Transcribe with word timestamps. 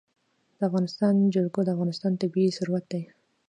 د 0.57 0.59
افغانستان 0.69 1.15
جلکو 1.35 1.59
د 1.63 1.69
افغانستان 1.75 2.11
طبعي 2.21 2.49
ثروت 2.57 2.85
دی. 2.91 3.03